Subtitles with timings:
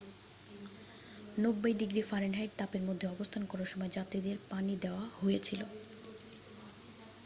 [1.37, 2.17] 90 degree ফা
[2.59, 5.61] তাপের মধ্যে অবস্থান করার সময় যাত্রীদের পানি দেয়া হয়েছিল।